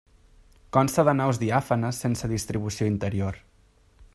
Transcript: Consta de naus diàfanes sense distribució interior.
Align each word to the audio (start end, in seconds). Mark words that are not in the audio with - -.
Consta 0.77 1.03
de 1.09 1.13
naus 1.19 1.39
diàfanes 1.43 1.99
sense 2.05 2.31
distribució 2.33 2.89
interior. 2.95 3.39